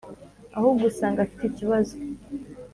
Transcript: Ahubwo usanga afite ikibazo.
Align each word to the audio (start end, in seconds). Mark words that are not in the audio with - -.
Ahubwo 0.57 0.83
usanga 0.91 1.19
afite 1.21 1.43
ikibazo. 1.47 1.95